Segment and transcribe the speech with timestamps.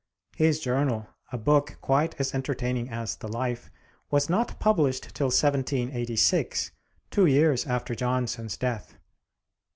[0.35, 3.69] His journal, a book quite as entertaining as the 'Life,'
[4.09, 6.71] was not published till 1786,
[7.11, 8.95] two years after Johnson's death.